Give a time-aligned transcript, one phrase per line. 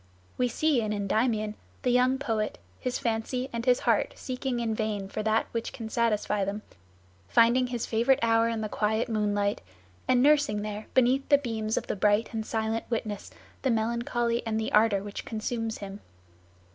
[0.35, 1.53] We see in Endymion
[1.83, 5.89] the young poet, his fancy and his heart seeking in vain for that which can
[5.89, 6.63] satisfy them,
[7.27, 9.61] finding his favorite hour in the quiet moonlight,
[10.07, 13.29] and nursing there beneath the beams of the bright and silent witness
[13.61, 15.99] the melancholy and the ardor which consumes him.